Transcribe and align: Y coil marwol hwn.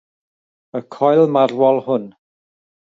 Y 0.79 0.81
coil 0.97 1.21
marwol 1.37 1.77
hwn. 1.91 2.05